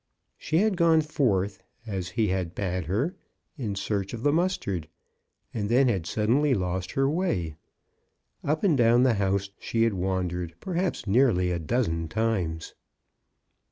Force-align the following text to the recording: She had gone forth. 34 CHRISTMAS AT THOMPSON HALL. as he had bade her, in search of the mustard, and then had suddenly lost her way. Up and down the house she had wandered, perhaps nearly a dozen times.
She 0.39 0.57
had 0.57 0.77
gone 0.77 1.01
forth. 1.01 1.61
34 1.85 1.85
CHRISTMAS 1.85 1.85
AT 1.85 1.85
THOMPSON 1.85 1.91
HALL. 1.91 1.99
as 1.99 2.09
he 2.09 2.27
had 2.29 2.55
bade 2.55 2.85
her, 2.87 3.15
in 3.59 3.75
search 3.75 4.13
of 4.15 4.23
the 4.23 4.33
mustard, 4.33 4.87
and 5.53 5.69
then 5.69 5.87
had 5.89 6.07
suddenly 6.07 6.55
lost 6.55 6.91
her 6.93 7.07
way. 7.07 7.55
Up 8.43 8.63
and 8.63 8.75
down 8.75 9.03
the 9.03 9.13
house 9.21 9.51
she 9.59 9.83
had 9.83 9.93
wandered, 9.93 10.55
perhaps 10.59 11.05
nearly 11.05 11.51
a 11.51 11.59
dozen 11.59 12.07
times. 12.07 12.73